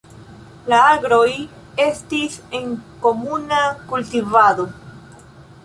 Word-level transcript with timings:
La 0.71 0.77
agroj 0.93 1.27
estis 1.85 2.39
en 2.61 2.73
komuna 3.05 3.61
kultivado. 3.93 4.67